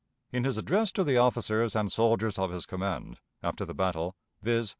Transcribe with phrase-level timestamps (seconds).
[0.31, 4.69] In his address to the officers and soldiers of his command, after the battle, viz.